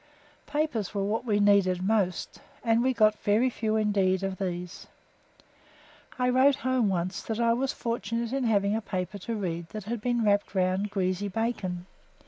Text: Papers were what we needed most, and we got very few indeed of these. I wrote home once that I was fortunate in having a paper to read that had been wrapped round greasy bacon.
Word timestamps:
Papers 0.47 0.95
were 0.95 1.03
what 1.03 1.25
we 1.25 1.39
needed 1.39 1.83
most, 1.83 2.41
and 2.63 2.81
we 2.81 2.91
got 2.91 3.19
very 3.19 3.51
few 3.51 3.75
indeed 3.75 4.23
of 4.23 4.39
these. 4.39 4.87
I 6.17 6.27
wrote 6.29 6.55
home 6.55 6.89
once 6.89 7.21
that 7.21 7.39
I 7.39 7.53
was 7.53 7.71
fortunate 7.71 8.33
in 8.33 8.45
having 8.45 8.75
a 8.75 8.81
paper 8.81 9.19
to 9.19 9.35
read 9.35 9.69
that 9.69 9.83
had 9.83 10.01
been 10.01 10.23
wrapped 10.25 10.55
round 10.55 10.89
greasy 10.89 11.27
bacon. 11.27 11.85